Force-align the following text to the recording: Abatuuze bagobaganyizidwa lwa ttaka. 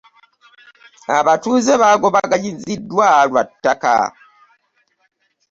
Abatuuze 1.17 1.73
bagobaganyizidwa 1.81 3.07
lwa 3.29 3.43
ttaka. 3.49 3.95